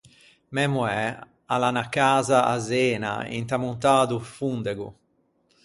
[0.53, 0.95] Mæ moæ
[1.53, 4.87] a l’à unna casa à Zena inta montâ do Fondego.